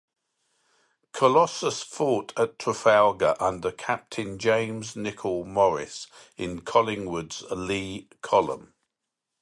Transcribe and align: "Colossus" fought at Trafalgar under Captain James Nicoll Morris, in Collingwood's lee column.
"Colossus" 1.13 1.83
fought 1.83 2.33
at 2.35 2.57
Trafalgar 2.57 3.35
under 3.39 3.71
Captain 3.71 4.39
James 4.39 4.95
Nicoll 4.95 5.45
Morris, 5.45 6.07
in 6.37 6.61
Collingwood's 6.61 7.43
lee 7.51 8.07
column. 8.23 8.73